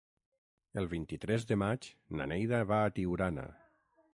El 0.81 0.87
vint-i-tres 0.93 1.45
de 1.51 1.57
maig 1.63 1.91
na 2.21 2.27
Neida 2.33 2.63
va 2.73 2.81
a 2.87 2.91
Tiurana. 2.97 3.45